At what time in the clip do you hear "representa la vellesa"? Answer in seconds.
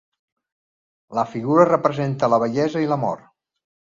1.69-2.83